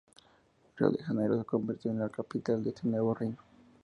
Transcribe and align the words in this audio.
Río 0.77 0.89
de 0.89 1.03
Janeiro 1.03 1.37
se 1.37 1.45
convirtió 1.45 1.91
en 1.91 1.99
la 1.99 2.09
capital 2.09 2.63
de 2.63 2.71
este 2.71 2.87
nuevo 2.87 3.13
reino. 3.13 3.37